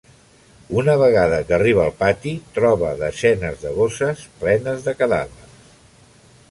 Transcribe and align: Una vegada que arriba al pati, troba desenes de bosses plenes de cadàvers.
Una 0.81 0.95
vegada 1.01 1.41
que 1.49 1.55
arriba 1.57 1.83
al 1.89 1.93
pati, 1.99 2.33
troba 2.57 2.95
desenes 3.03 3.61
de 3.67 3.75
bosses 3.77 4.27
plenes 4.43 4.89
de 4.89 4.97
cadàvers. 5.03 5.77